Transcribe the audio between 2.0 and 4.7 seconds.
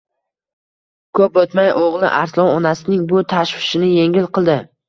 Arslon onasining bu tashvishini yengil qildi.